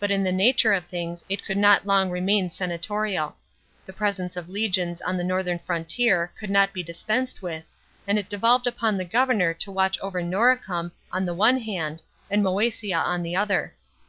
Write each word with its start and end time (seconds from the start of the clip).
But 0.00 0.10
in 0.10 0.24
the 0.24 0.32
nature 0.32 0.72
of 0.72 0.86
things 0.86 1.24
it 1.28 1.44
could 1.44 1.56
not 1.56 1.86
long 1.86 2.10
remain 2.10 2.50
senatorial. 2.50 3.36
The 3.86 3.92
presence 3.92 4.36
of 4.36 4.48
legions 4.50 5.00
on 5.00 5.16
the 5.16 5.22
northern 5.22 5.60
frontier 5.60 6.32
could 6.36 6.50
not 6.50 6.72
be 6.72 6.82
dispensed 6.82 7.42
with, 7.42 7.62
and 8.04 8.18
it 8.18 8.28
devolved 8.28 8.66
upon 8.66 8.96
the 8.98 9.04
governor 9.04 9.54
to 9.54 9.70
watch 9.70 10.00
over 10.00 10.20
Noricum 10.20 10.90
on 11.12 11.26
the 11.26 11.34
one 11.34 11.60
hand 11.60 12.02
and 12.28 12.42
Mcesia 12.42 13.00
on 13.04 13.22
the 13.22 13.36
other. 13.36 13.76